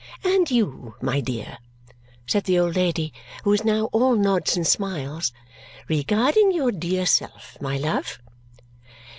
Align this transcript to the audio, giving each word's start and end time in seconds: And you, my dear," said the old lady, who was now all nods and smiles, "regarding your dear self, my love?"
And 0.23 0.49
you, 0.49 0.95
my 0.99 1.19
dear," 1.19 1.59
said 2.25 2.45
the 2.45 2.57
old 2.57 2.75
lady, 2.75 3.13
who 3.43 3.51
was 3.51 3.63
now 3.63 3.85
all 3.91 4.15
nods 4.15 4.57
and 4.57 4.65
smiles, 4.65 5.31
"regarding 5.87 6.51
your 6.51 6.71
dear 6.71 7.05
self, 7.05 7.55
my 7.61 7.77
love?" 7.77 8.17